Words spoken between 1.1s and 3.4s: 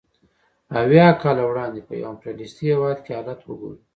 کاله وړاندې په یو امپریالیستي هېواد کې حالت